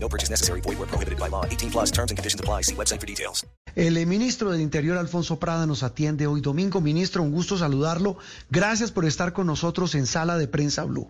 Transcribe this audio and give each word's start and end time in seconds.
No 0.00 0.08
purchase 0.08 0.30
necessary. 0.30 0.60
Void 0.62 0.78
where 0.78 0.88
prohibited 0.88 1.18
by 1.18 1.28
law. 1.28 1.44
18 1.44 1.70
plus 1.70 1.90
terms 1.90 2.10
and 2.10 2.18
conditions 2.18 2.40
apply. 2.40 2.62
See 2.62 2.74
website 2.74 3.00
for 3.00 3.06
details. 3.06 3.44
El 3.76 4.04
ministro 4.06 4.50
del 4.50 4.60
Interior, 4.60 4.98
Alfonso 4.98 5.38
Prada, 5.38 5.66
nos 5.66 5.82
atiende 5.82 6.26
hoy 6.26 6.40
domingo. 6.40 6.80
Ministro, 6.80 7.22
un 7.22 7.30
gusto 7.30 7.58
saludarlo. 7.58 8.16
Gracias 8.50 8.90
por 8.90 9.04
estar 9.04 9.32
con 9.32 9.46
nosotros 9.46 9.94
en 9.94 10.06
Sala 10.06 10.38
de 10.38 10.48
Prensa 10.48 10.84
Blue. 10.84 11.08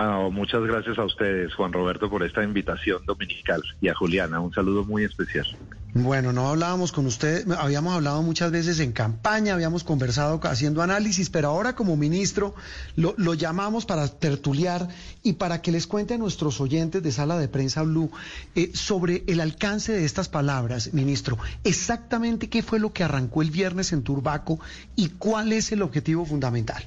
Ah, 0.00 0.28
muchas 0.30 0.62
gracias 0.62 0.96
a 0.96 1.04
ustedes, 1.04 1.52
Juan 1.54 1.72
Roberto, 1.72 2.08
por 2.08 2.22
esta 2.22 2.44
invitación 2.44 3.04
dominical 3.04 3.60
y 3.80 3.88
a 3.88 3.96
Juliana, 3.96 4.38
un 4.38 4.54
saludo 4.54 4.84
muy 4.84 5.02
especial. 5.02 5.44
Bueno, 5.92 6.32
no 6.32 6.46
hablábamos 6.46 6.92
con 6.92 7.04
usted, 7.06 7.50
habíamos 7.50 7.94
hablado 7.94 8.22
muchas 8.22 8.52
veces 8.52 8.78
en 8.78 8.92
campaña, 8.92 9.54
habíamos 9.54 9.82
conversado 9.82 10.38
haciendo 10.44 10.82
análisis, 10.82 11.30
pero 11.30 11.48
ahora 11.48 11.74
como 11.74 11.96
ministro 11.96 12.54
lo, 12.94 13.14
lo 13.18 13.34
llamamos 13.34 13.86
para 13.86 14.06
tertuliar 14.06 14.86
y 15.24 15.32
para 15.32 15.62
que 15.62 15.72
les 15.72 15.88
cuente 15.88 16.14
a 16.14 16.18
nuestros 16.18 16.60
oyentes 16.60 17.02
de 17.02 17.10
Sala 17.10 17.36
de 17.36 17.48
Prensa 17.48 17.82
Blue 17.82 18.12
eh, 18.54 18.70
sobre 18.74 19.24
el 19.26 19.40
alcance 19.40 19.90
de 19.90 20.04
estas 20.04 20.28
palabras, 20.28 20.94
ministro. 20.94 21.38
Exactamente 21.64 22.48
qué 22.48 22.62
fue 22.62 22.78
lo 22.78 22.92
que 22.92 23.02
arrancó 23.02 23.42
el 23.42 23.50
viernes 23.50 23.92
en 23.92 24.04
Turbaco 24.04 24.60
y 24.94 25.08
cuál 25.08 25.52
es 25.52 25.72
el 25.72 25.82
objetivo 25.82 26.24
fundamental. 26.24 26.86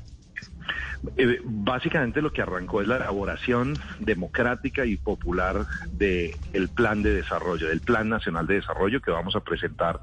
Eh, 1.17 1.39
básicamente 1.43 2.21
lo 2.21 2.31
que 2.31 2.41
arrancó 2.41 2.81
es 2.81 2.87
la 2.87 2.97
elaboración 2.97 3.75
democrática 3.99 4.85
y 4.85 4.97
popular 4.97 5.65
del 5.91 6.31
el 6.53 6.69
plan 6.69 7.01
de 7.01 7.13
desarrollo, 7.13 7.67
del 7.67 7.81
Plan 7.81 8.07
Nacional 8.07 8.45
de 8.45 8.55
Desarrollo 8.55 9.01
que 9.01 9.11
vamos 9.11 9.35
a 9.35 9.39
presentar 9.39 9.99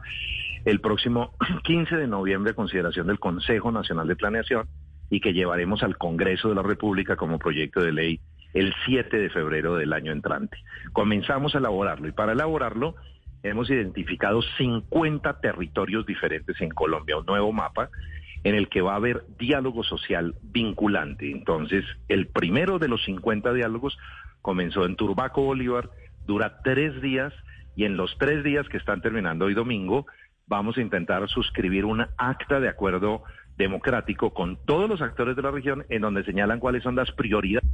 el 0.65 0.81
próximo 0.81 1.33
15 1.65 1.97
de 1.97 2.07
noviembre 2.09 2.51
a 2.51 2.55
consideración 2.55 3.07
del 3.07 3.21
Consejo 3.21 3.71
Nacional 3.71 4.09
de 4.09 4.17
Planeación 4.17 4.67
y 5.09 5.21
que 5.21 5.33
llevaremos 5.33 5.83
al 5.83 5.97
Congreso 5.97 6.49
de 6.49 6.57
la 6.57 6.63
República 6.63 7.17
como 7.17 7.39
proyecto 7.39 7.81
de 7.81 7.93
ley 7.93 8.21
el 8.55 8.75
7 8.87 9.17
de 9.17 9.31
febrero 9.31 9.77
del 9.77 9.93
año 9.93 10.11
entrante. 10.11 10.59
Comenzamos 10.93 11.55
a 11.55 11.59
elaborarlo 11.59 12.09
y 12.09 12.13
para 12.13 12.33
elaborarlo 12.33 12.97
hemos 13.43 13.71
identificado 13.71 14.43
50 14.57 15.41
territorios 15.41 16.05
diferentes 16.07 16.61
en 16.61 16.71
Colombia, 16.71 17.19
un 17.19 17.27
nuevo 17.27 17.53
mapa 17.53 17.89
en 18.49 18.55
el 18.55 18.69
que 18.69 18.81
va 18.81 18.95
a 18.95 18.97
haber 18.97 19.25
diálogo 19.39 19.85
social 19.85 20.35
vinculante. 20.43 21.31
Entonces, 21.31 21.85
el 22.09 22.29
primero 22.29 22.79
de 22.79 22.89
los 22.89 23.05
50 23.05 23.53
diálogos 23.53 23.99
comenzó 24.41 24.87
en 24.87 24.97
Turbaco 24.97 25.43
Bolívar, 25.43 25.91
dura 26.27 26.61
tres 26.65 27.01
días 27.03 27.35
y 27.77 27.85
en 27.85 27.99
los 27.99 28.17
tres 28.19 28.43
días 28.43 28.67
que 28.69 28.79
están 28.79 29.03
terminando 29.03 29.45
hoy 29.45 29.55
domingo, 29.55 30.07
vamos 30.47 30.79
a 30.79 30.81
intentar 30.81 31.29
suscribir 31.29 31.85
una 31.85 32.09
acta 32.17 32.59
de 32.59 32.69
acuerdo 32.69 33.23
democrático 33.59 34.33
con 34.33 34.57
todos 34.65 34.89
los 34.89 35.03
actores 35.03 35.37
de 35.37 35.43
la 35.43 35.51
región 35.51 35.85
en 35.91 36.01
donde 36.01 36.25
señalan 36.25 36.59
cuáles 36.59 36.83
son 36.83 36.97
las 36.97 37.13
prioridades 37.13 37.69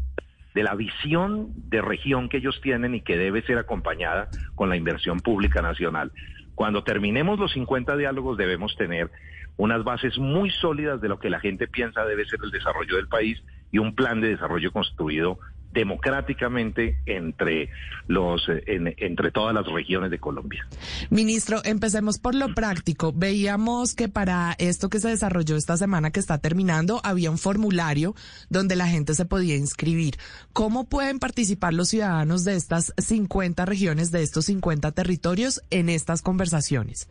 de 0.54 0.62
la 0.64 0.74
visión 0.74 1.52
de 1.68 1.82
región 1.82 2.28
que 2.28 2.38
ellos 2.38 2.60
tienen 2.62 2.96
y 2.96 3.00
que 3.00 3.16
debe 3.16 3.42
ser 3.42 3.58
acompañada 3.58 4.28
con 4.56 4.68
la 4.68 4.76
inversión 4.76 5.20
pública 5.20 5.62
nacional. 5.62 6.10
Cuando 6.54 6.82
terminemos 6.82 7.38
los 7.38 7.52
50 7.52 7.96
diálogos 7.96 8.36
debemos 8.36 8.76
tener 8.76 9.10
unas 9.56 9.84
bases 9.84 10.18
muy 10.18 10.50
sólidas 10.50 11.00
de 11.00 11.08
lo 11.08 11.18
que 11.18 11.30
la 11.30 11.40
gente 11.40 11.68
piensa 11.68 12.04
debe 12.04 12.26
ser 12.26 12.40
el 12.42 12.50
desarrollo 12.50 12.96
del 12.96 13.08
país 13.08 13.42
y 13.70 13.78
un 13.78 13.94
plan 13.94 14.20
de 14.20 14.28
desarrollo 14.28 14.72
construido 14.72 15.38
democráticamente 15.74 16.96
entre 17.04 17.68
los 18.06 18.48
en, 18.48 18.94
entre 18.96 19.32
todas 19.32 19.52
las 19.52 19.66
regiones 19.66 20.10
de 20.10 20.18
Colombia. 20.18 20.66
Ministro, 21.10 21.60
empecemos 21.64 22.18
por 22.18 22.34
lo 22.34 22.54
práctico. 22.54 23.12
Veíamos 23.12 23.94
que 23.94 24.08
para 24.08 24.54
esto 24.58 24.88
que 24.88 25.00
se 25.00 25.08
desarrolló 25.08 25.56
esta 25.56 25.76
semana 25.76 26.12
que 26.12 26.20
está 26.20 26.38
terminando 26.38 27.00
había 27.02 27.30
un 27.30 27.38
formulario 27.38 28.14
donde 28.48 28.76
la 28.76 28.86
gente 28.86 29.14
se 29.14 29.26
podía 29.26 29.56
inscribir. 29.56 30.14
¿Cómo 30.52 30.88
pueden 30.88 31.18
participar 31.18 31.74
los 31.74 31.88
ciudadanos 31.88 32.44
de 32.44 32.54
estas 32.54 32.94
50 32.96 33.64
regiones, 33.66 34.12
de 34.12 34.22
estos 34.22 34.46
50 34.46 34.92
territorios 34.92 35.60
en 35.70 35.88
estas 35.88 36.22
conversaciones? 36.22 37.08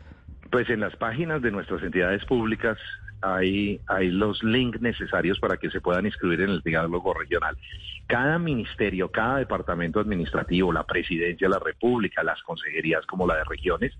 Pues 0.53 0.69
en 0.69 0.81
las 0.81 0.95
páginas 0.97 1.41
de 1.41 1.49
nuestras 1.49 1.81
entidades 1.81 2.23
públicas 2.25 2.77
hay, 3.21 3.81
los 4.11 4.43
links 4.43 4.79
necesarios 4.81 5.39
para 5.39 5.57
que 5.57 5.71
se 5.71 5.81
puedan 5.81 6.05
inscribir 6.05 6.41
en 6.41 6.51
el 6.51 6.61
diálogo 6.61 7.11
regional. 7.15 7.57
Cada 8.05 8.37
ministerio, 8.37 9.09
cada 9.09 9.37
departamento 9.37 9.99
administrativo, 9.99 10.71
la 10.71 10.85
presidencia 10.85 11.47
de 11.47 11.55
la 11.55 11.59
República, 11.59 12.21
las 12.21 12.39
consejerías 12.43 13.03
como 13.07 13.25
la 13.25 13.37
de 13.37 13.45
regiones, 13.45 13.97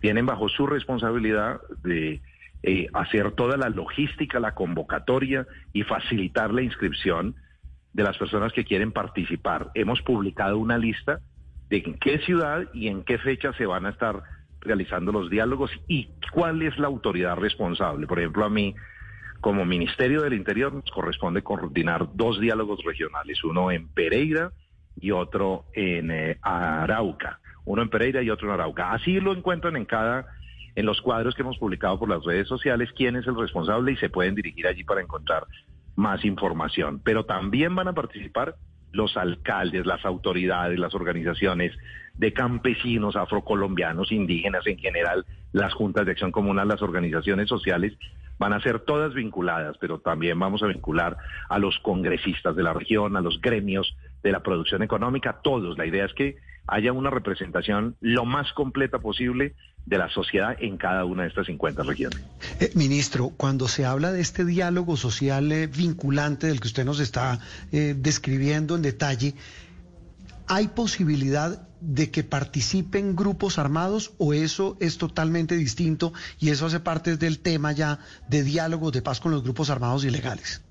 tienen 0.00 0.26
bajo 0.26 0.48
su 0.48 0.66
responsabilidad 0.66 1.60
de 1.84 2.20
eh, 2.64 2.88
hacer 2.92 3.30
toda 3.30 3.56
la 3.56 3.68
logística, 3.68 4.40
la 4.40 4.56
convocatoria 4.56 5.46
y 5.72 5.84
facilitar 5.84 6.52
la 6.52 6.62
inscripción 6.62 7.36
de 7.92 8.02
las 8.02 8.18
personas 8.18 8.52
que 8.52 8.64
quieren 8.64 8.90
participar. 8.90 9.70
Hemos 9.74 10.02
publicado 10.02 10.58
una 10.58 10.76
lista 10.76 11.20
de 11.70 11.84
en 11.86 11.94
qué 12.00 12.18
ciudad 12.18 12.64
y 12.74 12.88
en 12.88 13.04
qué 13.04 13.16
fecha 13.18 13.52
se 13.52 13.66
van 13.66 13.86
a 13.86 13.90
estar 13.90 14.24
realizando 14.64 15.12
los 15.12 15.30
diálogos 15.30 15.70
y 15.86 16.08
cuál 16.32 16.62
es 16.62 16.78
la 16.78 16.86
autoridad 16.86 17.36
responsable. 17.36 18.06
Por 18.06 18.18
ejemplo, 18.18 18.44
a 18.44 18.50
mí, 18.50 18.74
como 19.40 19.64
Ministerio 19.64 20.22
del 20.22 20.32
Interior, 20.32 20.72
nos 20.72 20.90
corresponde 20.90 21.42
coordinar 21.42 22.08
dos 22.14 22.40
diálogos 22.40 22.82
regionales, 22.84 23.44
uno 23.44 23.70
en 23.70 23.88
Pereira 23.88 24.52
y 25.00 25.10
otro 25.10 25.66
en 25.74 26.10
eh, 26.10 26.38
Arauca, 26.42 27.40
uno 27.64 27.82
en 27.82 27.90
Pereira 27.90 28.22
y 28.22 28.30
otro 28.30 28.48
en 28.48 28.54
Arauca. 28.54 28.92
Así 28.92 29.20
lo 29.20 29.32
encuentran 29.32 29.76
en 29.76 29.84
cada 29.84 30.26
en 30.76 30.86
los 30.86 31.00
cuadros 31.00 31.34
que 31.34 31.42
hemos 31.42 31.58
publicado 31.58 31.98
por 31.98 32.08
las 32.08 32.24
redes 32.24 32.48
sociales 32.48 32.90
quién 32.96 33.14
es 33.14 33.26
el 33.28 33.36
responsable 33.36 33.92
y 33.92 33.96
se 33.96 34.08
pueden 34.10 34.34
dirigir 34.34 34.66
allí 34.66 34.82
para 34.82 35.02
encontrar 35.02 35.46
más 35.94 36.24
información. 36.24 37.00
Pero 37.04 37.24
también 37.24 37.74
van 37.74 37.88
a 37.88 37.92
participar 37.92 38.56
los 38.94 39.16
alcaldes, 39.16 39.86
las 39.86 40.04
autoridades, 40.04 40.78
las 40.78 40.94
organizaciones 40.94 41.72
de 42.14 42.32
campesinos, 42.32 43.16
afrocolombianos, 43.16 44.12
indígenas 44.12 44.66
en 44.66 44.78
general, 44.78 45.26
las 45.52 45.74
juntas 45.74 46.06
de 46.06 46.12
acción 46.12 46.32
comunal, 46.32 46.68
las 46.68 46.80
organizaciones 46.80 47.48
sociales, 47.48 47.92
van 48.38 48.52
a 48.52 48.60
ser 48.60 48.80
todas 48.80 49.14
vinculadas, 49.14 49.76
pero 49.78 49.98
también 49.98 50.38
vamos 50.38 50.62
a 50.62 50.66
vincular 50.66 51.16
a 51.48 51.58
los 51.58 51.78
congresistas 51.80 52.56
de 52.56 52.62
la 52.62 52.72
región, 52.72 53.16
a 53.16 53.20
los 53.20 53.40
gremios 53.40 53.96
de 54.22 54.32
la 54.32 54.42
producción 54.42 54.82
económica, 54.82 55.40
todos. 55.42 55.76
La 55.76 55.86
idea 55.86 56.04
es 56.04 56.14
que 56.14 56.36
haya 56.66 56.92
una 56.92 57.10
representación 57.10 57.96
lo 58.00 58.24
más 58.24 58.52
completa 58.52 58.98
posible 58.98 59.54
de 59.86 59.98
la 59.98 60.08
sociedad 60.08 60.56
en 60.60 60.76
cada 60.78 61.04
una 61.04 61.22
de 61.22 61.28
estas 61.28 61.46
50 61.46 61.82
regiones. 61.82 62.20
Eh, 62.60 62.70
ministro, 62.74 63.30
cuando 63.36 63.68
se 63.68 63.84
habla 63.84 64.12
de 64.12 64.20
este 64.20 64.44
diálogo 64.44 64.96
social 64.96 65.50
eh, 65.52 65.66
vinculante 65.66 66.46
del 66.46 66.60
que 66.60 66.68
usted 66.68 66.84
nos 66.84 67.00
está 67.00 67.40
eh, 67.70 67.94
describiendo 67.96 68.76
en 68.76 68.82
detalle, 68.82 69.34
¿hay 70.46 70.68
posibilidad 70.68 71.68
de 71.80 72.10
que 72.10 72.24
participen 72.24 73.14
grupos 73.14 73.58
armados 73.58 74.12
o 74.16 74.32
eso 74.32 74.78
es 74.80 74.96
totalmente 74.96 75.54
distinto 75.54 76.14
y 76.38 76.48
eso 76.48 76.66
hace 76.66 76.80
parte 76.80 77.18
del 77.18 77.38
tema 77.40 77.72
ya 77.72 77.98
de 78.28 78.42
diálogos 78.42 78.92
de 78.92 79.02
paz 79.02 79.20
con 79.20 79.32
los 79.32 79.42
grupos 79.42 79.68
armados 79.68 80.04
ilegales? 80.04 80.62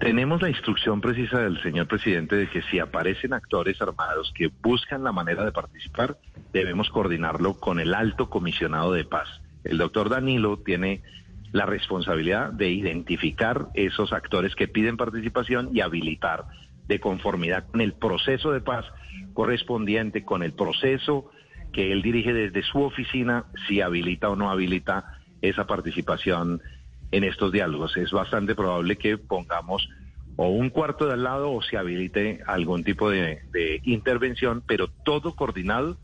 Tenemos 0.00 0.40
la 0.40 0.48
instrucción 0.48 1.00
precisa 1.00 1.40
del 1.40 1.60
señor 1.60 1.88
presidente 1.88 2.36
de 2.36 2.48
que 2.48 2.62
si 2.62 2.78
aparecen 2.78 3.32
actores 3.32 3.82
armados 3.82 4.32
que 4.32 4.48
buscan 4.62 5.02
la 5.02 5.10
manera 5.10 5.44
de 5.44 5.50
participar, 5.50 6.16
debemos 6.52 6.88
coordinarlo 6.90 7.54
con 7.54 7.80
el 7.80 7.92
alto 7.92 8.30
comisionado 8.30 8.92
de 8.92 9.04
paz. 9.04 9.28
El 9.64 9.78
doctor 9.78 10.08
Danilo 10.08 10.58
tiene 10.58 11.02
la 11.50 11.66
responsabilidad 11.66 12.52
de 12.52 12.70
identificar 12.70 13.68
esos 13.74 14.12
actores 14.12 14.54
que 14.54 14.68
piden 14.68 14.96
participación 14.96 15.70
y 15.72 15.80
habilitar 15.80 16.44
de 16.86 17.00
conformidad 17.00 17.66
con 17.66 17.80
el 17.80 17.92
proceso 17.92 18.52
de 18.52 18.60
paz 18.60 18.84
correspondiente, 19.34 20.24
con 20.24 20.44
el 20.44 20.52
proceso 20.52 21.28
que 21.72 21.90
él 21.90 22.02
dirige 22.02 22.32
desde 22.32 22.62
su 22.62 22.82
oficina, 22.82 23.46
si 23.66 23.80
habilita 23.80 24.28
o 24.28 24.36
no 24.36 24.50
habilita 24.50 25.18
esa 25.42 25.66
participación 25.66 26.62
en 27.10 27.24
estos 27.24 27.52
diálogos. 27.52 27.96
Es 27.96 28.10
bastante 28.10 28.54
probable 28.54 28.96
que 28.96 29.18
pongamos 29.18 29.88
o 30.36 30.48
un 30.50 30.70
cuarto 30.70 31.06
de 31.06 31.14
al 31.14 31.24
lado 31.24 31.50
o 31.50 31.62
se 31.62 31.76
habilite 31.76 32.40
algún 32.46 32.84
tipo 32.84 33.10
de, 33.10 33.40
intervención, 33.84 34.62
pero 34.64 34.86
todo 34.86 35.34
coordinado 35.34 35.96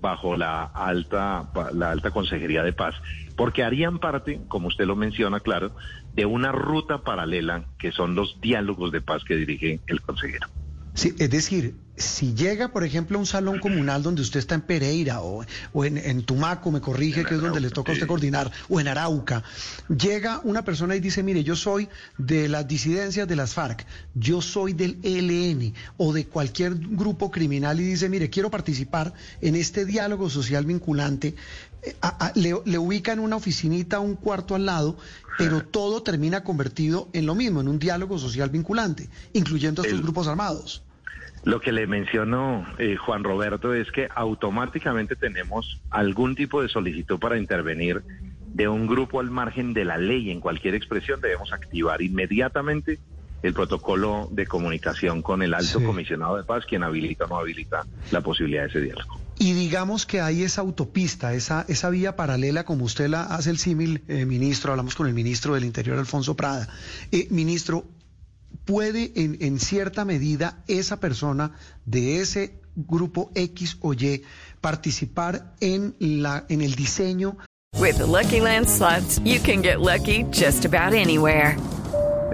bajo 0.00 0.36
la 0.36 0.62
alta, 0.62 1.50
la 1.74 1.90
alta 1.90 2.12
Consejería 2.12 2.62
de 2.62 2.72
Paz, 2.72 2.94
porque 3.36 3.64
harían 3.64 3.98
parte, 3.98 4.40
como 4.46 4.68
usted 4.68 4.86
lo 4.86 4.94
menciona, 4.94 5.40
claro, 5.40 5.72
de 6.14 6.24
una 6.24 6.52
ruta 6.52 6.98
paralela 6.98 7.64
que 7.78 7.90
son 7.90 8.14
los 8.14 8.40
diálogos 8.40 8.92
de 8.92 9.00
paz 9.00 9.24
que 9.24 9.34
dirige 9.34 9.80
el 9.88 10.00
consejero. 10.00 10.46
Sí, 10.94 11.14
es 11.18 11.30
decir, 11.30 11.74
si 12.00 12.34
llega, 12.34 12.72
por 12.72 12.82
ejemplo, 12.82 13.18
a 13.18 13.20
un 13.20 13.26
salón 13.26 13.58
comunal 13.58 14.02
donde 14.02 14.22
usted 14.22 14.40
está 14.40 14.54
en 14.54 14.62
Pereira 14.62 15.20
o, 15.20 15.44
o 15.72 15.84
en, 15.84 15.98
en, 15.98 16.22
Tumaco, 16.22 16.70
me 16.70 16.80
corrige, 16.80 17.24
que 17.24 17.34
es 17.34 17.40
donde 17.40 17.60
le 17.60 17.70
toca 17.70 17.92
a 17.92 17.94
usted 17.94 18.06
coordinar, 18.06 18.50
o 18.68 18.80
en 18.80 18.88
Arauca, 18.88 19.42
llega 19.88 20.40
una 20.44 20.64
persona 20.64 20.96
y 20.96 21.00
dice, 21.00 21.22
mire, 21.22 21.44
yo 21.44 21.56
soy 21.56 21.88
de 22.16 22.48
las 22.48 22.66
disidencias 22.66 23.28
de 23.28 23.36
las 23.36 23.54
FARC, 23.54 23.86
yo 24.14 24.40
soy 24.40 24.72
del 24.72 24.98
ELN 25.02 25.74
o 25.98 26.12
de 26.12 26.26
cualquier 26.26 26.74
grupo 26.74 27.30
criminal 27.30 27.80
y 27.80 27.84
dice, 27.84 28.08
mire, 28.08 28.30
quiero 28.30 28.50
participar 28.50 29.12
en 29.40 29.54
este 29.54 29.84
diálogo 29.84 30.30
social 30.30 30.64
vinculante, 30.64 31.34
a, 32.02 32.26
a, 32.26 32.32
le, 32.34 32.54
le 32.64 32.78
ubican 32.78 33.18
una 33.18 33.36
oficinita, 33.36 34.00
un 34.00 34.16
cuarto 34.16 34.54
al 34.54 34.66
lado, 34.66 34.96
pero 35.38 35.60
todo 35.62 36.02
termina 36.02 36.44
convertido 36.44 37.08
en 37.12 37.26
lo 37.26 37.34
mismo, 37.34 37.60
en 37.60 37.68
un 37.68 37.78
diálogo 37.78 38.18
social 38.18 38.50
vinculante, 38.50 39.08
incluyendo 39.32 39.82
a 39.82 39.84
estos 39.84 39.98
El- 39.98 40.04
grupos 40.04 40.26
armados. 40.28 40.82
Lo 41.42 41.58
que 41.62 41.72
le 41.72 41.86
mencionó 41.86 42.66
eh, 42.78 42.96
Juan 42.96 43.24
Roberto 43.24 43.72
es 43.72 43.90
que 43.90 44.08
automáticamente 44.14 45.16
tenemos 45.16 45.78
algún 45.88 46.34
tipo 46.34 46.60
de 46.60 46.68
solicitud 46.68 47.18
para 47.18 47.38
intervenir 47.38 48.02
de 48.52 48.68
un 48.68 48.86
grupo 48.86 49.20
al 49.20 49.30
margen 49.30 49.72
de 49.72 49.86
la 49.86 49.96
ley 49.96 50.30
en 50.30 50.40
cualquier 50.40 50.74
expresión. 50.74 51.20
Debemos 51.22 51.50
activar 51.54 52.02
inmediatamente 52.02 52.98
el 53.42 53.54
protocolo 53.54 54.28
de 54.32 54.46
comunicación 54.46 55.22
con 55.22 55.42
el 55.42 55.54
alto 55.54 55.78
Sí. 55.78 55.84
comisionado 55.86 56.36
de 56.36 56.44
paz, 56.44 56.66
quien 56.66 56.82
habilita 56.82 57.24
o 57.24 57.28
no 57.28 57.38
habilita 57.38 57.86
la 58.10 58.20
posibilidad 58.20 58.64
de 58.64 58.68
ese 58.68 58.80
diálogo. 58.82 59.18
Y 59.42 59.54
digamos 59.54 60.04
que 60.04 60.20
hay 60.20 60.42
esa 60.42 60.60
autopista, 60.60 61.32
esa, 61.32 61.64
esa 61.66 61.88
vía 61.88 62.14
paralela, 62.14 62.64
como 62.64 62.84
usted 62.84 63.08
la 63.08 63.22
hace 63.22 63.48
el 63.48 63.56
símil, 63.56 64.04
eh, 64.06 64.26
ministro, 64.26 64.72
hablamos 64.72 64.94
con 64.94 65.06
el 65.06 65.14
ministro 65.14 65.54
del 65.54 65.64
Interior, 65.64 65.98
Alfonso 65.98 66.36
Prada. 66.36 66.68
Eh, 67.10 67.26
ministro, 67.30 67.86
¿puede 68.66 69.12
en, 69.16 69.38
en 69.40 69.58
cierta 69.58 70.04
medida 70.04 70.62
esa 70.68 71.00
persona 71.00 71.52
de 71.86 72.20
ese 72.20 72.60
grupo 72.76 73.32
X 73.34 73.78
o 73.80 73.94
Y 73.94 74.24
participar 74.60 75.54
en, 75.60 75.96
la, 75.98 76.44
en 76.50 76.60
el 76.60 76.74
diseño 76.74 77.38
With 77.78 77.96
the 77.96 78.06
Lucky 78.06 78.40
Land 78.40 78.68
slots, 78.68 79.20
you 79.24 79.40
can 79.40 79.62
get 79.62 79.80
lucky 79.80 80.24
just 80.24 80.66
about 80.66 80.92
anywhere. 80.92 81.56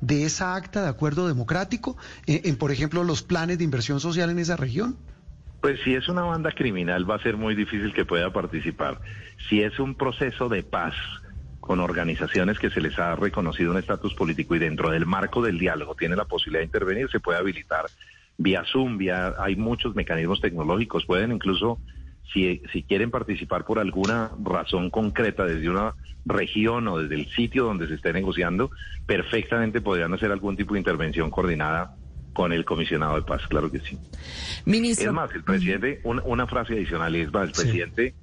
De 0.00 0.24
esa 0.24 0.54
acta 0.54 0.82
de 0.82 0.88
acuerdo 0.88 1.28
democrático 1.28 1.96
en, 2.26 2.40
en, 2.44 2.56
por 2.56 2.72
ejemplo, 2.72 3.04
los 3.04 3.22
planes 3.22 3.58
de 3.58 3.64
inversión 3.64 4.00
social 4.00 4.30
en 4.30 4.38
esa 4.38 4.56
región? 4.56 4.96
Pues 5.60 5.78
si 5.84 5.94
es 5.94 6.08
una 6.08 6.22
banda 6.22 6.52
criminal 6.52 7.08
va 7.08 7.16
a 7.16 7.22
ser 7.22 7.36
muy 7.36 7.54
difícil 7.54 7.92
que 7.92 8.04
pueda 8.04 8.32
participar. 8.32 9.00
Si 9.48 9.62
es 9.62 9.78
un 9.78 9.94
proceso 9.94 10.48
de 10.48 10.62
paz 10.62 10.94
con 11.60 11.80
organizaciones 11.80 12.58
que 12.58 12.70
se 12.70 12.80
les 12.80 12.98
ha 12.98 13.14
reconocido 13.14 13.70
un 13.70 13.78
estatus 13.78 14.14
político 14.14 14.56
y 14.56 14.58
dentro 14.58 14.90
del 14.90 15.06
marco 15.06 15.42
del 15.42 15.58
diálogo 15.58 15.94
tiene 15.94 16.16
la 16.16 16.24
posibilidad 16.24 16.60
de 16.60 16.64
intervenir, 16.64 17.10
se 17.10 17.20
puede 17.20 17.38
habilitar 17.38 17.86
vía 18.38 18.64
Zoom, 18.64 18.96
vía, 18.96 19.34
hay 19.38 19.54
muchos 19.54 19.94
mecanismos 19.94 20.40
tecnológicos, 20.40 21.04
pueden 21.04 21.30
incluso, 21.30 21.78
si, 22.32 22.62
si 22.72 22.82
quieren 22.84 23.10
participar 23.10 23.64
por 23.64 23.78
alguna 23.78 24.30
razón 24.44 24.90
concreta 24.90 25.44
desde 25.44 25.68
una 25.68 25.94
región 26.24 26.86
o 26.88 26.98
desde 26.98 27.14
el 27.16 27.26
sitio 27.30 27.64
donde 27.64 27.88
se 27.88 27.94
esté 27.94 28.12
negociando, 28.12 28.70
perfectamente 29.06 29.80
podrían 29.80 30.12
hacer 30.14 30.30
algún 30.30 30.56
tipo 30.56 30.74
de 30.74 30.80
intervención 30.80 31.30
coordinada 31.30 31.96
con 32.32 32.52
el 32.52 32.64
comisionado 32.64 33.16
de 33.16 33.22
paz, 33.22 33.42
claro 33.48 33.70
que 33.70 33.80
sí. 33.80 33.98
Ministro. 34.64 35.08
Es 35.08 35.12
más, 35.12 35.34
el 35.34 35.42
presidente, 35.42 36.00
un- 36.04 36.22
una 36.24 36.46
frase 36.46 36.74
adicional, 36.74 37.14
es 37.16 37.32
más, 37.32 37.48
el 37.48 37.54
Sí. 37.54 37.62
presidente 37.62 38.14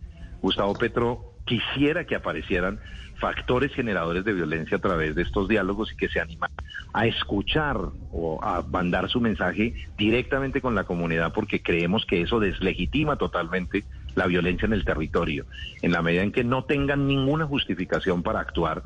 Gustavo 0.42 0.74
Petro 0.76 1.34
quisiera 1.46 2.06
que 2.06 2.16
aparecieran 2.16 2.80
factores 3.20 3.74
generadores 3.74 4.24
de 4.24 4.34
violencia 4.34 4.78
a 4.78 4.82
través 4.82 5.16
de 5.16 5.24
estos 5.24 5.48
diálogos 5.48 5.92
y 5.92 5.96
que 5.96 6.10
se 6.10 6.20
animan 6.20 6.50
a 6.94 7.06
escuchar 7.08 7.78
o 8.12 8.40
a 8.44 8.62
mandar 8.62 9.10
su 9.10 9.20
mensaje 9.20 9.74
directamente 9.98 10.62
con 10.62 10.76
la 10.76 10.84
comunidad 10.84 11.34
porque 11.34 11.62
creemos 11.62 12.06
que 12.06 12.22
eso 12.22 12.40
deslegitima 12.40 13.16
totalmente 13.18 13.84
la 14.16 14.28
violencia 14.28 14.66
en 14.66 14.74
el 14.74 14.86
territorio. 14.86 15.46
En 15.82 15.92
la 15.92 16.02
medida 16.02 16.24
en 16.24 16.32
que 16.32 16.44
no 16.44 16.64
tengan 16.64 17.08
ninguna 17.08 17.46
justificación 17.46 18.24
para 18.24 18.40
actuar, 18.40 18.84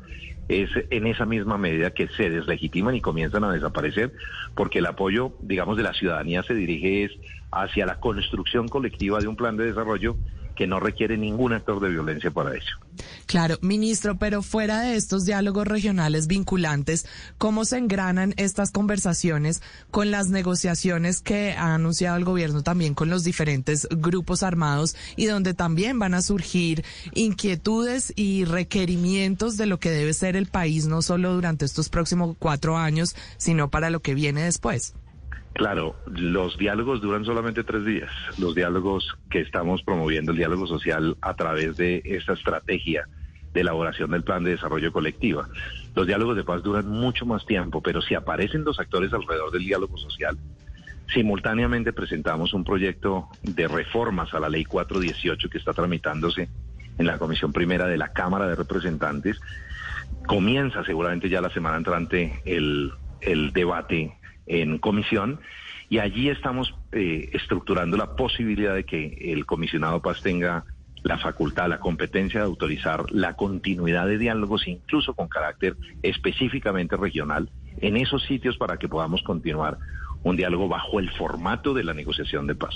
es 0.48 0.70
en 0.90 1.06
esa 1.06 1.24
misma 1.24 1.56
medida 1.56 1.90
que 1.90 2.08
se 2.08 2.28
deslegitiman 2.28 2.94
y 2.94 3.00
comienzan 3.00 3.44
a 3.44 3.52
desaparecer, 3.52 4.12
porque 4.54 4.80
el 4.80 4.86
apoyo, 4.86 5.32
digamos, 5.40 5.76
de 5.76 5.84
la 5.84 5.94
ciudadanía 5.94 6.42
se 6.42 6.54
dirige 6.54 7.04
es 7.04 7.12
hacia 7.50 7.86
la 7.86 8.00
construcción 8.00 8.68
colectiva 8.68 9.20
de 9.20 9.28
un 9.28 9.36
plan 9.36 9.56
de 9.56 9.66
desarrollo 9.66 10.16
que 10.62 10.68
no 10.68 10.78
requiere 10.78 11.18
ningún 11.18 11.52
actor 11.54 11.80
de 11.80 11.88
violencia 11.88 12.30
para 12.30 12.52
ello. 12.52 12.76
Claro, 13.26 13.58
ministro, 13.62 14.16
pero 14.16 14.42
fuera 14.42 14.82
de 14.82 14.94
estos 14.94 15.24
diálogos 15.24 15.66
regionales 15.66 16.28
vinculantes, 16.28 17.04
¿cómo 17.36 17.64
se 17.64 17.78
engranan 17.78 18.32
estas 18.36 18.70
conversaciones 18.70 19.60
con 19.90 20.12
las 20.12 20.28
negociaciones 20.28 21.20
que 21.20 21.54
ha 21.54 21.74
anunciado 21.74 22.16
el 22.16 22.24
gobierno 22.24 22.62
también 22.62 22.94
con 22.94 23.10
los 23.10 23.24
diferentes 23.24 23.88
grupos 23.90 24.44
armados 24.44 24.94
y 25.16 25.26
donde 25.26 25.52
también 25.52 25.98
van 25.98 26.14
a 26.14 26.22
surgir 26.22 26.84
inquietudes 27.12 28.12
y 28.14 28.44
requerimientos 28.44 29.56
de 29.56 29.66
lo 29.66 29.80
que 29.80 29.90
debe 29.90 30.14
ser 30.14 30.36
el 30.36 30.46
país, 30.46 30.86
no 30.86 31.02
solo 31.02 31.34
durante 31.34 31.64
estos 31.64 31.88
próximos 31.88 32.36
cuatro 32.38 32.78
años, 32.78 33.16
sino 33.36 33.68
para 33.68 33.90
lo 33.90 33.98
que 33.98 34.14
viene 34.14 34.44
después? 34.44 34.94
Claro, 35.54 35.96
los 36.06 36.56
diálogos 36.56 37.00
duran 37.00 37.24
solamente 37.24 37.62
tres 37.62 37.84
días. 37.84 38.10
Los 38.38 38.54
diálogos 38.54 39.16
que 39.30 39.40
estamos 39.40 39.82
promoviendo, 39.82 40.32
el 40.32 40.38
diálogo 40.38 40.66
social 40.66 41.16
a 41.20 41.34
través 41.34 41.76
de 41.76 42.02
esta 42.04 42.32
estrategia 42.32 43.06
de 43.52 43.60
elaboración 43.60 44.10
del 44.10 44.24
plan 44.24 44.44
de 44.44 44.52
desarrollo 44.52 44.92
colectiva. 44.92 45.48
Los 45.94 46.06
diálogos 46.06 46.36
de 46.36 46.44
paz 46.44 46.62
duran 46.62 46.88
mucho 46.88 47.26
más 47.26 47.44
tiempo, 47.44 47.82
pero 47.82 48.00
si 48.00 48.14
aparecen 48.14 48.64
los 48.64 48.80
actores 48.80 49.12
alrededor 49.12 49.50
del 49.50 49.64
diálogo 49.64 49.98
social, 49.98 50.38
simultáneamente 51.12 51.92
presentamos 51.92 52.54
un 52.54 52.64
proyecto 52.64 53.28
de 53.42 53.68
reformas 53.68 54.32
a 54.32 54.40
la 54.40 54.48
ley 54.48 54.64
418 54.64 55.50
que 55.50 55.58
está 55.58 55.74
tramitándose 55.74 56.48
en 56.96 57.06
la 57.06 57.18
Comisión 57.18 57.52
Primera 57.52 57.86
de 57.86 57.98
la 57.98 58.14
Cámara 58.14 58.46
de 58.46 58.54
Representantes. 58.54 59.38
Comienza 60.26 60.82
seguramente 60.84 61.28
ya 61.28 61.42
la 61.42 61.50
semana 61.50 61.76
entrante 61.76 62.40
el, 62.46 62.92
el 63.20 63.52
debate 63.52 64.16
en 64.46 64.78
comisión 64.78 65.40
y 65.88 65.98
allí 65.98 66.30
estamos 66.30 66.74
eh, 66.92 67.30
estructurando 67.32 67.96
la 67.96 68.16
posibilidad 68.16 68.74
de 68.74 68.84
que 68.84 69.32
el 69.32 69.44
comisionado 69.44 70.00
Paz 70.00 70.22
tenga 70.22 70.64
la 71.02 71.18
facultad, 71.18 71.68
la 71.68 71.80
competencia 71.80 72.40
de 72.40 72.46
autorizar 72.46 73.04
la 73.10 73.34
continuidad 73.34 74.06
de 74.06 74.18
diálogos, 74.18 74.68
incluso 74.68 75.14
con 75.14 75.28
carácter 75.28 75.76
específicamente 76.02 76.96
regional, 76.96 77.50
en 77.78 77.96
esos 77.96 78.22
sitios 78.24 78.56
para 78.56 78.76
que 78.76 78.88
podamos 78.88 79.22
continuar 79.22 79.78
un 80.24 80.36
diálogo 80.36 80.68
bajo 80.68 81.00
el 81.00 81.10
formato 81.10 81.74
de 81.74 81.84
la 81.84 81.94
negociación 81.94 82.46
de 82.46 82.54
paz. 82.54 82.74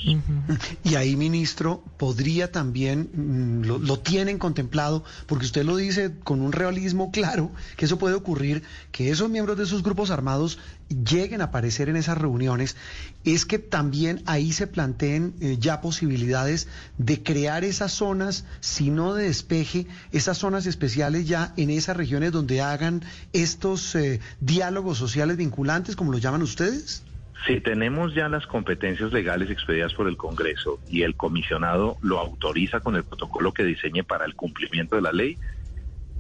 Y 0.85 0.95
ahí, 0.97 1.17
ministro, 1.17 1.83
podría 1.97 2.51
también, 2.51 3.11
mm, 3.13 3.67
lo, 3.67 3.79
lo 3.79 3.99
tienen 3.99 4.39
contemplado, 4.39 5.05
porque 5.27 5.47
usted 5.47 5.65
lo 5.65 5.77
dice 5.77 6.13
con 6.25 6.41
un 6.41 6.53
realismo 6.53 7.11
claro, 7.11 7.51
que 7.77 7.85
eso 7.85 7.99
puede 7.99 8.15
ocurrir, 8.15 8.63
que 8.91 9.11
esos 9.11 9.31
miembros 9.31 9.57
de 9.57 9.65
esos 9.65 9.83
grupos 9.83 10.11
armados 10.11 10.59
lleguen 10.89 11.41
a 11.41 11.45
aparecer 11.45 11.89
en 11.89 11.97
esas 11.97 12.19
reuniones, 12.19 12.77
es 13.25 13.45
que 13.45 13.59
también 13.59 14.23
ahí 14.27 14.53
se 14.53 14.67
planteen 14.67 15.35
eh, 15.41 15.57
ya 15.59 15.81
posibilidades 15.81 16.69
de 16.99 17.23
crear 17.23 17.65
esas 17.65 17.93
zonas, 17.93 18.45
si 18.61 18.91
no 18.91 19.15
de 19.15 19.25
despeje, 19.25 19.87
esas 20.13 20.39
zonas 20.39 20.67
especiales 20.67 21.27
ya 21.27 21.53
en 21.57 21.71
esas 21.71 21.97
regiones 21.97 22.33
donde 22.33 22.61
hagan 22.61 23.03
estos 23.33 23.95
eh, 23.95 24.21
diálogos 24.41 24.99
sociales 24.99 25.37
vinculantes, 25.37 25.97
como 25.97 26.13
lo 26.13 26.19
llaman 26.19 26.43
ustedes. 26.43 27.03
Si 27.45 27.61
tenemos 27.61 28.15
ya 28.15 28.29
las 28.29 28.47
competencias 28.47 29.13
legales 29.13 29.51
expedidas 29.51 29.93
por 29.95 30.09
el 30.09 30.17
Congreso 30.17 30.81
y 30.89 31.03
el 31.03 31.17
comisionado 31.17 31.97
lo 32.01 32.19
autoriza 32.19 32.81
con 32.81 32.97
el 32.97 33.05
protocolo 33.05 33.53
que 33.53 33.65
diseñe 33.65 34.03
para 34.03 34.25
el 34.25 34.35
cumplimiento 34.35 34.97
de 34.97 35.03
la 35.03 35.13
ley, 35.13 35.37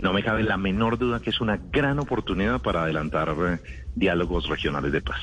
no 0.00 0.12
me 0.12 0.22
cabe 0.22 0.42
la 0.42 0.56
menor 0.56 0.98
duda 0.98 1.20
que 1.20 1.30
es 1.30 1.40
una 1.40 1.56
gran 1.56 1.98
oportunidad 1.98 2.60
para 2.60 2.82
adelantar 2.82 3.34
eh, 3.38 3.58
diálogos 3.94 4.48
regionales 4.48 4.92
de 4.92 5.00
paz. 5.00 5.20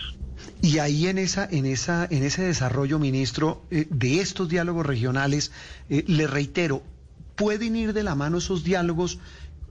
Y 0.61 0.79
ahí 0.79 1.07
en 1.07 1.17
esa, 1.19 1.47
en 1.49 1.65
esa, 1.65 2.07
en 2.09 2.23
ese 2.23 2.43
desarrollo, 2.43 2.97
ministro, 2.97 3.63
eh, 3.69 3.85
de 3.89 4.19
estos 4.19 4.49
diálogos 4.49 4.85
regionales, 4.85 5.51
eh, 5.89 6.03
le 6.07 6.25
reitero, 6.25 6.81
pueden 7.35 7.75
ir 7.75 7.93
de 7.93 8.03
la 8.03 8.15
mano 8.15 8.37
esos 8.37 8.63
diálogos 8.63 9.19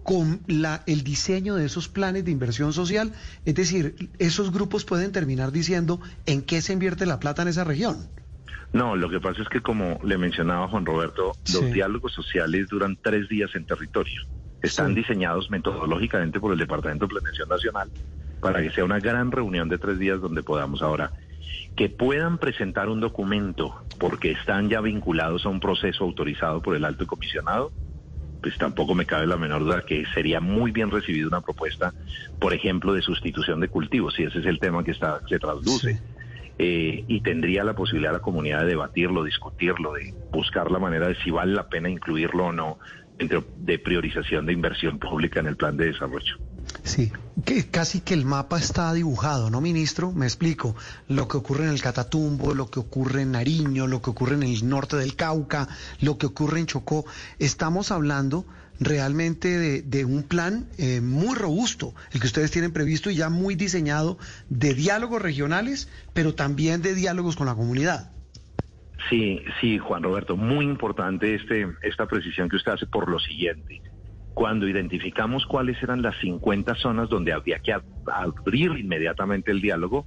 con 0.02 0.40
la, 0.46 0.82
el 0.86 1.04
diseño 1.04 1.54
de 1.54 1.66
esos 1.66 1.88
planes 1.88 2.24
de 2.24 2.30
inversión 2.30 2.72
social, 2.72 3.12
es 3.44 3.54
decir, 3.54 4.10
esos 4.18 4.52
grupos 4.52 4.84
pueden 4.84 5.12
terminar 5.12 5.52
diciendo 5.52 6.00
en 6.26 6.42
qué 6.42 6.60
se 6.60 6.72
invierte 6.72 7.06
la 7.06 7.20
plata 7.20 7.42
en 7.42 7.48
esa 7.48 7.64
región. 7.64 8.08
No, 8.72 8.96
lo 8.96 9.10
que 9.10 9.20
pasa 9.20 9.42
es 9.42 9.48
que 9.48 9.60
como 9.60 10.00
le 10.02 10.16
mencionaba 10.16 10.66
Juan 10.68 10.86
Roberto, 10.86 11.34
los 11.52 11.72
diálogos 11.72 12.12
sociales 12.12 12.68
duran 12.68 12.98
tres 13.00 13.28
días 13.28 13.50
en 13.54 13.66
territorio. 13.66 14.22
Están 14.62 14.88
Sí. 14.88 14.94
diseñados 14.94 15.50
metodológicamente 15.50 16.40
por 16.40 16.52
el 16.52 16.58
Departamento 16.58 17.04
de 17.06 17.10
Planeación 17.10 17.48
Nacional 17.48 17.90
para 18.40 18.62
que 18.62 18.70
sea 18.70 18.84
una 18.84 18.98
gran 18.98 19.30
reunión 19.30 19.68
de 19.68 19.78
tres 19.78 19.98
días 19.98 20.20
donde 20.20 20.42
podamos 20.42 20.82
ahora 20.82 21.12
que 21.76 21.88
puedan 21.88 22.38
presentar 22.38 22.88
un 22.88 23.00
documento 23.00 23.74
porque 23.98 24.32
están 24.32 24.68
ya 24.68 24.80
vinculados 24.80 25.44
a 25.46 25.48
un 25.48 25.60
proceso 25.60 26.04
autorizado 26.04 26.60
por 26.62 26.76
el 26.76 26.84
alto 26.84 27.06
comisionado, 27.06 27.72
pues 28.42 28.58
tampoco 28.58 28.94
me 28.94 29.06
cabe 29.06 29.26
la 29.26 29.36
menor 29.36 29.62
duda 29.62 29.84
que 29.86 30.04
sería 30.12 30.40
muy 30.40 30.72
bien 30.72 30.90
recibida 30.90 31.28
una 31.28 31.40
propuesta, 31.40 31.94
por 32.40 32.52
ejemplo, 32.52 32.92
de 32.92 33.00
sustitución 33.00 33.60
de 33.60 33.68
cultivos, 33.68 34.14
si 34.14 34.24
ese 34.24 34.40
es 34.40 34.46
el 34.46 34.58
tema 34.58 34.82
que 34.82 34.90
está 34.90 35.22
se 35.28 35.38
trasluce. 35.38 35.94
Sí. 35.94 36.00
Eh, 36.58 37.04
y 37.08 37.20
tendría 37.22 37.64
la 37.64 37.74
posibilidad 37.74 38.12
la 38.12 38.18
comunidad 38.18 38.60
de 38.60 38.66
debatirlo, 38.66 39.24
discutirlo, 39.24 39.94
de 39.94 40.12
buscar 40.30 40.70
la 40.70 40.78
manera 40.78 41.08
de 41.08 41.14
si 41.16 41.30
vale 41.30 41.54
la 41.54 41.68
pena 41.68 41.88
incluirlo 41.88 42.46
o 42.46 42.52
no 42.52 42.78
dentro 43.16 43.44
de 43.56 43.78
priorización 43.78 44.44
de 44.44 44.52
inversión 44.52 44.98
pública 44.98 45.40
en 45.40 45.46
el 45.46 45.56
plan 45.56 45.76
de 45.76 45.86
desarrollo. 45.86 46.36
Sí, 46.84 47.12
que 47.44 47.66
casi 47.66 48.00
que 48.00 48.14
el 48.14 48.24
mapa 48.24 48.58
está 48.58 48.92
dibujado, 48.92 49.50
¿no, 49.50 49.60
ministro? 49.60 50.12
Me 50.12 50.26
explico. 50.26 50.74
Lo 51.08 51.28
que 51.28 51.36
ocurre 51.36 51.64
en 51.64 51.70
el 51.70 51.80
Catatumbo, 51.80 52.54
lo 52.54 52.70
que 52.70 52.80
ocurre 52.80 53.22
en 53.22 53.32
Nariño, 53.32 53.86
lo 53.86 54.02
que 54.02 54.10
ocurre 54.10 54.34
en 54.34 54.42
el 54.42 54.68
norte 54.68 54.96
del 54.96 55.14
Cauca, 55.14 55.68
lo 56.00 56.18
que 56.18 56.26
ocurre 56.26 56.60
en 56.60 56.66
Chocó. 56.66 57.04
Estamos 57.38 57.90
hablando 57.90 58.44
realmente 58.80 59.58
de, 59.58 59.82
de 59.82 60.04
un 60.04 60.24
plan 60.24 60.66
eh, 60.78 61.00
muy 61.00 61.36
robusto, 61.36 61.94
el 62.12 62.20
que 62.20 62.26
ustedes 62.26 62.50
tienen 62.50 62.72
previsto 62.72 63.10
y 63.10 63.16
ya 63.16 63.28
muy 63.28 63.54
diseñado 63.54 64.18
de 64.48 64.74
diálogos 64.74 65.22
regionales, 65.22 65.88
pero 66.12 66.34
también 66.34 66.82
de 66.82 66.94
diálogos 66.94 67.36
con 67.36 67.46
la 67.46 67.54
comunidad. 67.54 68.10
Sí, 69.08 69.40
sí, 69.60 69.78
Juan 69.78 70.02
Roberto, 70.02 70.36
muy 70.36 70.64
importante 70.64 71.34
este, 71.34 71.68
esta 71.82 72.06
precisión 72.06 72.48
que 72.48 72.56
usted 72.56 72.72
hace 72.72 72.86
por 72.86 73.08
lo 73.08 73.18
siguiente. 73.18 73.82
Cuando 74.34 74.66
identificamos 74.66 75.46
cuáles 75.46 75.82
eran 75.82 76.02
las 76.02 76.16
50 76.20 76.74
zonas 76.76 77.08
donde 77.08 77.32
había 77.32 77.58
que 77.58 77.74
ab- 77.74 77.82
abrir 78.06 78.72
inmediatamente 78.78 79.50
el 79.50 79.60
diálogo, 79.60 80.06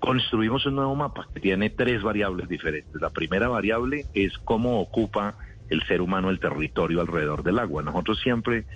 construimos 0.00 0.66
un 0.66 0.74
nuevo 0.76 0.94
mapa 0.94 1.28
que 1.32 1.40
tiene 1.40 1.70
tres 1.70 2.02
variables 2.02 2.48
diferentes. 2.48 3.00
La 3.00 3.10
primera 3.10 3.48
variable 3.48 4.06
es 4.12 4.36
cómo 4.44 4.80
ocupa 4.80 5.36
el 5.70 5.82
ser 5.84 6.00
humano 6.02 6.30
el 6.30 6.40
territorio 6.40 7.00
alrededor 7.00 7.42
del 7.42 7.58
agua. 7.58 7.82
Nosotros 7.82 8.20
siempre 8.20 8.66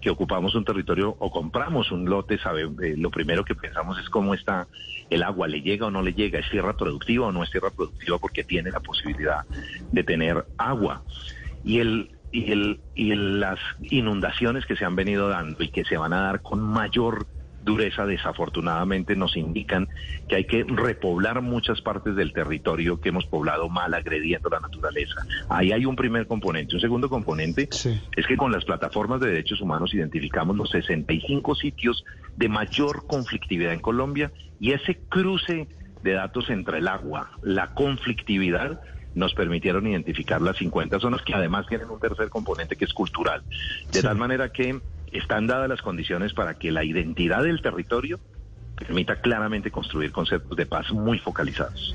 que 0.00 0.08
ocupamos 0.08 0.54
un 0.54 0.64
territorio 0.64 1.14
o 1.18 1.30
compramos 1.30 1.92
un 1.92 2.08
lote, 2.08 2.38
sabe, 2.38 2.62
eh, 2.62 2.94
lo 2.96 3.10
primero 3.10 3.44
que 3.44 3.54
pensamos 3.54 3.98
es 3.98 4.08
cómo 4.08 4.32
está 4.32 4.66
el 5.10 5.22
agua, 5.22 5.46
le 5.48 5.60
llega 5.60 5.86
o 5.88 5.90
no 5.90 6.00
le 6.00 6.14
llega, 6.14 6.38
es 6.38 6.48
tierra 6.48 6.72
productiva 6.74 7.26
o 7.26 7.32
no 7.32 7.42
es 7.42 7.50
tierra 7.50 7.68
productiva 7.70 8.16
porque 8.18 8.42
tiene 8.44 8.70
la 8.70 8.80
posibilidad 8.80 9.44
de 9.92 10.02
tener 10.02 10.46
agua. 10.56 11.02
Y 11.62 11.80
el 11.80 12.10
y 12.32 12.52
el 12.52 12.80
y 12.94 13.14
las 13.14 13.58
inundaciones 13.82 14.66
que 14.66 14.76
se 14.76 14.84
han 14.84 14.96
venido 14.96 15.28
dando 15.28 15.62
y 15.62 15.68
que 15.68 15.84
se 15.84 15.96
van 15.96 16.12
a 16.12 16.20
dar 16.22 16.42
con 16.42 16.60
mayor 16.60 17.26
dureza 17.62 18.06
desafortunadamente 18.06 19.16
nos 19.16 19.36
indican 19.36 19.88
que 20.28 20.36
hay 20.36 20.44
que 20.44 20.64
repoblar 20.66 21.42
muchas 21.42 21.80
partes 21.82 22.16
del 22.16 22.32
territorio 22.32 23.00
que 23.00 23.10
hemos 23.10 23.26
poblado 23.26 23.68
mal 23.68 23.92
agrediendo 23.92 24.48
la 24.48 24.60
naturaleza. 24.60 25.26
Ahí 25.48 25.72
hay 25.72 25.84
un 25.84 25.96
primer 25.96 26.26
componente. 26.26 26.74
Un 26.74 26.80
segundo 26.80 27.10
componente 27.10 27.68
Sí. 27.70 28.00
es 28.16 28.26
que 28.26 28.36
con 28.36 28.50
las 28.52 28.64
plataformas 28.64 29.20
de 29.20 29.28
derechos 29.28 29.60
humanos 29.60 29.92
identificamos 29.92 30.56
los 30.56 30.70
65 30.70 31.54
sitios 31.54 32.04
de 32.36 32.48
mayor 32.48 33.06
conflictividad 33.06 33.74
en 33.74 33.80
Colombia 33.80 34.32
y 34.58 34.72
ese 34.72 34.98
cruce 35.08 35.68
de 36.02 36.12
datos 36.12 36.48
entre 36.48 36.78
el 36.78 36.88
agua, 36.88 37.30
la 37.42 37.74
conflictividad, 37.74 38.80
nos 39.14 39.34
permitieron 39.34 39.86
identificar 39.86 40.40
las 40.40 40.56
50 40.58 41.00
zonas 41.00 41.22
que 41.22 41.34
además 41.34 41.66
tienen 41.66 41.90
un 41.90 42.00
tercer 42.00 42.28
componente 42.28 42.76
que 42.76 42.84
es 42.84 42.92
cultural. 42.92 43.42
De 43.88 44.00
Sí. 44.00 44.06
tal 44.06 44.16
manera 44.16 44.50
que 44.50 44.80
están 45.12 45.46
dadas 45.46 45.68
las 45.68 45.82
condiciones 45.82 46.32
para 46.32 46.54
que 46.54 46.70
la 46.70 46.84
identidad 46.84 47.42
del 47.42 47.60
territorio 47.60 48.20
permita 48.80 49.20
claramente 49.20 49.70
construir 49.70 50.10
conceptos 50.10 50.56
de 50.56 50.66
paz 50.66 50.90
muy 50.90 51.18
focalizados. 51.18 51.94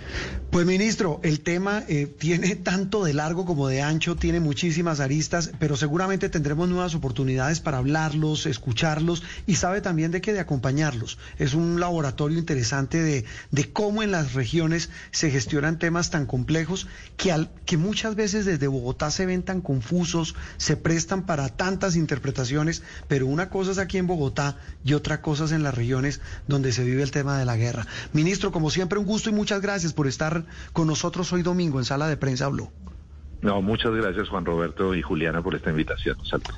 Pues 0.52 0.66
ministro, 0.66 1.20
el 1.24 1.42
tema 1.42 1.84
eh, 1.90 2.06
tiene 2.06 2.56
tanto 2.56 3.04
de 3.04 3.14
largo 3.14 3.46
como 3.46 3.68
de 3.68 3.82
ancho, 3.82 4.16
tiene 4.16 4.40
muchísimas 4.40 5.00
aristas, 5.00 5.52
pero 5.60 5.76
seguramente 5.76 6.30
tendremos 6.30 6.70
nuevas 6.70 6.96
oportunidades 6.96 7.60
para 7.60 7.80
hablarlos, 7.80 8.46
escucharlos 8.46 9.24
y 9.48 9.56
sabe 9.56 9.82
también 9.82 10.12
de 10.12 10.22
qué 10.22 10.32
de 10.32 10.40
acompañarlos. 10.40 11.18
Es 11.38 11.56
un 11.56 11.80
laboratorio 11.80 12.38
interesante 12.38 13.02
de, 13.02 13.26
de 13.52 13.74
cómo 13.74 14.04
en 14.04 14.12
las 14.12 14.34
regiones 14.34 14.90
se 15.12 15.32
gestionan 15.32 15.80
temas 15.80 16.12
tan 16.12 16.26
complejos 16.28 16.88
que, 17.18 17.32
al, 17.32 17.50
que 17.66 17.78
muchas 17.78 18.16
veces 18.16 18.46
desde 18.46 18.68
Bogotá 18.68 19.10
se 19.10 19.26
ven 19.26 19.44
tan 19.44 19.62
confusos, 19.62 20.36
se 20.58 20.78
prestan 20.78 21.26
para 21.26 21.50
tantas 21.50 21.96
interpretaciones, 21.96 22.84
pero 23.08 23.26
una 23.26 23.50
cosa 23.50 23.72
es 23.72 23.80
aquí 23.80 23.98
en 23.98 24.08
Bogotá 24.08 24.58
y 24.84 24.94
otra 24.94 25.22
cosa 25.22 25.46
es 25.46 25.52
en 25.52 25.64
las 25.64 25.74
regiones 25.74 26.22
donde 26.48 26.75
se 26.76 26.84
vive 26.84 27.02
el 27.02 27.12
tema 27.12 27.40
de 27.40 27.46
la 27.46 27.58
guerra. 27.58 27.88
Ministro, 28.14 28.52
como 28.52 28.70
siempre, 28.70 29.00
un 29.00 29.06
gusto 29.06 29.30
y 29.30 29.34
muchas 29.34 29.62
gracias 29.62 29.94
por 29.94 30.08
estar 30.08 30.46
con 30.74 30.88
nosotros 30.88 31.32
hoy 31.34 31.42
domingo 31.42 31.80
en 31.80 31.86
Sala 31.86 32.08
de 32.08 32.18
Prensa 32.18 32.48
Blue. 32.50 32.70
No, 33.42 33.62
muchas 33.62 33.92
gracias 33.94 34.30
Juan 34.30 34.46
Roberto 34.46 34.96
y 34.96 35.02
Juliana 35.02 35.42
por 35.42 35.56
esta 35.56 35.70
invitación. 35.70 36.18
Saludos. 36.26 36.56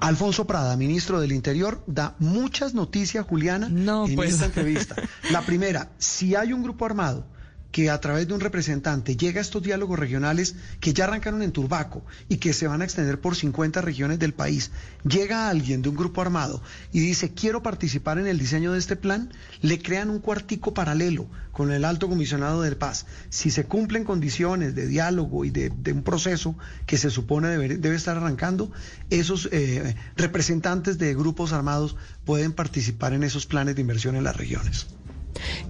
Alfonso 0.00 0.46
Prada, 0.46 0.76
ministro 0.76 1.20
del 1.20 1.30
Interior, 1.32 1.82
da 1.86 2.16
muchas 2.18 2.74
noticias, 2.74 3.24
Juliana, 3.24 3.68
No, 3.70 4.06
en 4.06 4.16
pues. 4.16 4.32
esta 4.32 4.46
entrevista. 4.46 4.96
La 5.30 5.42
primera, 5.42 5.90
si 5.98 6.34
hay 6.34 6.52
un 6.52 6.62
grupo 6.62 6.86
armado 6.86 7.26
que 7.72 7.90
a 7.90 8.00
través 8.00 8.28
de 8.28 8.34
un 8.34 8.40
representante 8.40 9.16
llega 9.16 9.40
a 9.40 9.42
estos 9.42 9.62
diálogos 9.62 9.98
regionales 9.98 10.54
que 10.78 10.92
ya 10.92 11.04
arrancaron 11.04 11.42
en 11.42 11.52
Turbaco 11.52 12.04
y 12.28 12.36
que 12.36 12.52
se 12.52 12.68
van 12.68 12.82
a 12.82 12.84
extender 12.84 13.20
por 13.20 13.34
50 13.34 13.80
regiones 13.80 14.18
del 14.18 14.34
país, 14.34 14.70
llega 15.04 15.48
alguien 15.48 15.82
de 15.82 15.88
un 15.88 15.96
grupo 15.96 16.20
armado 16.20 16.62
y 16.92 17.00
dice 17.00 17.32
quiero 17.32 17.62
participar 17.62 18.18
en 18.18 18.26
el 18.26 18.38
diseño 18.38 18.72
de 18.72 18.78
este 18.78 18.94
plan, 18.94 19.32
le 19.62 19.80
crean 19.80 20.10
un 20.10 20.20
cuartico 20.20 20.74
paralelo 20.74 21.26
con 21.50 21.70
el 21.70 21.84
alto 21.84 22.08
comisionado 22.08 22.62
de 22.62 22.74
paz. 22.76 23.06
Si 23.30 23.50
se 23.50 23.64
cumplen 23.64 24.04
condiciones 24.04 24.74
de 24.74 24.86
diálogo 24.86 25.44
y 25.44 25.50
de, 25.50 25.70
un 25.92 26.02
proceso 26.02 26.56
que 26.86 26.98
se 26.98 27.10
supone 27.10 27.48
debe, 27.48 27.76
debe 27.76 27.96
estar 27.96 28.16
arrancando, 28.16 28.72
esos 29.10 29.48
eh, 29.52 29.94
representantes 30.16 30.98
de 30.98 31.14
grupos 31.14 31.52
armados 31.52 31.96
pueden 32.24 32.52
participar 32.52 33.12
en 33.12 33.22
esos 33.22 33.46
planes 33.46 33.74
de 33.76 33.82
inversión 33.82 34.16
en 34.16 34.24
las 34.24 34.36
regiones. 34.36 34.86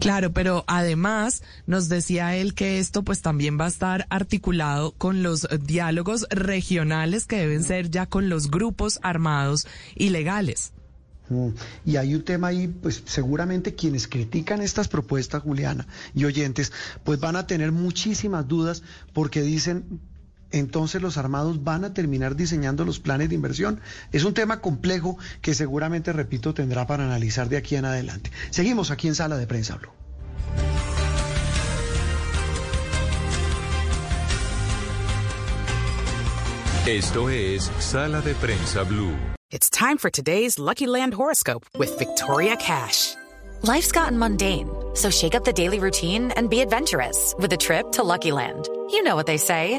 Claro, 0.01 0.33
pero 0.33 0.65
además 0.67 1.43
nos 1.67 1.89
decía 1.89 2.37
él 2.37 2.55
que 2.55 2.79
esto 2.79 3.03
pues 3.03 3.23
también 3.23 3.59
va 3.59 3.67
a 3.67 3.69
estar 3.69 4.07
articulado 4.11 4.93
con 4.93 5.23
los 5.23 5.49
diálogos 5.65 6.27
regionales 6.31 7.27
que 7.27 7.37
deben 7.39 7.65
ser 7.65 7.91
ya 7.91 8.07
con 8.07 8.29
los 8.29 8.51
grupos 8.51 8.99
armados 9.03 9.67
ilegales. 9.95 10.73
Mm, 11.29 11.49
Y 11.87 11.97
hay 11.97 12.15
un 12.15 12.23
tema 12.23 12.49
ahí, 12.49 12.69
pues 12.69 13.03
seguramente 13.07 13.75
quienes 13.75 14.09
critican 14.09 14.61
estas 14.61 14.89
propuestas, 14.89 15.43
Juliana, 15.43 15.87
y 16.15 16.25
oyentes, 16.25 16.73
pues 17.05 17.21
van 17.21 17.37
a 17.37 17.47
tener 17.47 17.73
muchísimas 17.73 18.47
dudas 18.47 18.83
porque 19.13 19.43
dicen, 19.43 20.01
entonces 20.53 21.03
los 21.03 21.17
armados 21.17 21.65
van 21.65 21.85
a 21.85 21.95
terminar 21.95 22.37
diseñando 22.37 22.85
los 22.85 23.01
planes 23.01 23.29
de 23.29 23.35
inversión. 23.35 23.81
Es 24.13 24.25
un 24.25 24.35
tema 24.35 24.61
complejo 24.61 25.19
que 25.41 25.55
seguramente, 25.55 26.13
repito, 26.13 26.55
tendrá 26.55 26.87
para 26.87 27.05
analizar 27.05 27.49
de 27.49 27.57
aquí 27.57 27.77
en 27.77 27.85
adelante. 27.85 28.31
Seguimos 28.51 28.91
aquí 28.91 29.09
en 29.09 29.15
Sala 29.15 29.37
de 29.37 29.47
Prensa 29.47 29.77
Blue. 29.77 29.91
Esto 36.87 37.31
es 37.31 37.71
Sala 37.79 38.21
de 38.23 38.35
Prensa 38.35 38.83
Blue. 38.83 39.17
It's 39.53 39.71
time 39.71 39.99
for 39.99 40.11
today's 40.11 40.59
Lucky 40.59 40.87
Land 40.87 41.15
horoscope 41.15 41.65
with 41.79 41.97
Victoria 41.97 42.57
Cash. 42.57 43.15
Life's 43.63 43.93
gotten 43.93 44.19
mundane, 44.19 44.69
so 44.95 45.09
shake 45.09 45.37
up 45.37 45.45
the 45.45 45.53
daily 45.53 45.79
routine 45.79 46.33
and 46.33 46.51
be 46.51 46.61
adventurous 46.61 47.37
with 47.39 47.53
a 47.53 47.57
trip 47.57 47.93
to 47.93 48.03
Lucky 48.03 48.33
Land. 48.33 48.69
You 48.91 49.05
know 49.05 49.15
what 49.15 49.27
they 49.27 49.37
say. 49.37 49.79